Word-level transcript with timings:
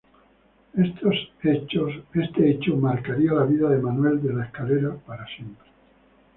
Este 0.75 2.49
hecho 2.49 2.75
marcaría 2.75 3.33
la 3.33 3.43
vida 3.43 3.69
de 3.69 3.77
Manuel 3.77 4.19
de 4.23 4.33
la 4.33 4.45
Escalera 4.45 4.95
para 5.05 5.27
siempre. 5.27 5.69